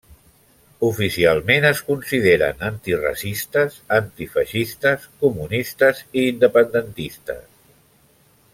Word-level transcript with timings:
Oficialment 0.85 1.67
es 1.69 1.81
consideren 1.89 2.63
antiracistes, 2.69 3.77
antifeixistes, 3.99 5.07
comunistes 5.23 6.03
i 6.03 6.25
independentistes. 6.33 7.47